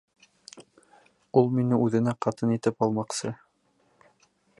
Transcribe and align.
Ул 1.41 1.51
мине 1.57 1.79
үҙенә 1.87 2.15
ҡатын 2.27 2.55
итеп 2.57 2.81
алмаҡсы. 2.87 3.35